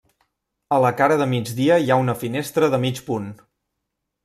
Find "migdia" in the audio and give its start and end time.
1.33-1.77